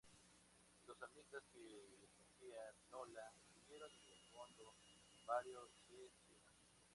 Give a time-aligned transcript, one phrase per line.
[0.87, 1.59] Los samnitas, que
[2.01, 3.21] defendían Nola,
[3.55, 4.73] estuvieron en el bando
[5.13, 6.51] de Mario y de Cinna.